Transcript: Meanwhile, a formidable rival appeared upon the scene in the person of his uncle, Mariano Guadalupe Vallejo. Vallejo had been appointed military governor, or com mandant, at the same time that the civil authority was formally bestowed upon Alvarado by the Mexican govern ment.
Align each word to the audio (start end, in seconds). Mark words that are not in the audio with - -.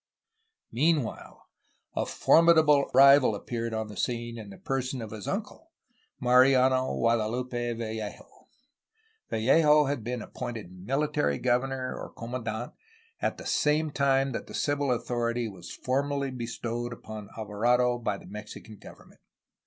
Meanwhile, 0.71 1.45
a 1.95 2.07
formidable 2.07 2.89
rival 2.91 3.35
appeared 3.35 3.71
upon 3.71 3.85
the 3.87 3.95
scene 3.95 4.39
in 4.39 4.49
the 4.49 4.57
person 4.57 4.99
of 4.99 5.11
his 5.11 5.27
uncle, 5.27 5.73
Mariano 6.19 6.95
Guadalupe 6.97 7.73
Vallejo. 7.73 8.47
Vallejo 9.29 9.85
had 9.85 10.03
been 10.03 10.23
appointed 10.23 10.71
military 10.71 11.37
governor, 11.37 11.95
or 11.95 12.09
com 12.09 12.31
mandant, 12.31 12.73
at 13.21 13.37
the 13.37 13.45
same 13.45 13.91
time 13.91 14.31
that 14.31 14.47
the 14.47 14.55
civil 14.55 14.91
authority 14.91 15.47
was 15.47 15.69
formally 15.71 16.31
bestowed 16.31 16.93
upon 16.93 17.29
Alvarado 17.37 17.99
by 17.99 18.17
the 18.17 18.25
Mexican 18.25 18.77
govern 18.77 19.09
ment. 19.09 19.21